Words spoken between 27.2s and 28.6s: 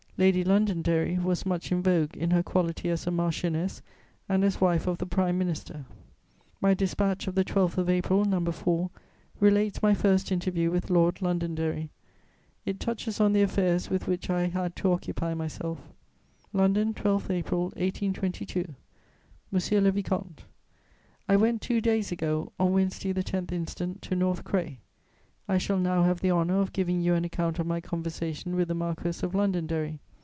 account of my conversation